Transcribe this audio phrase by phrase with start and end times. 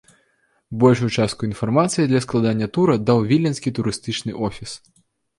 [0.83, 4.71] Большую частку інфармацыі для складання тура даў віленскі турыстычны офіс.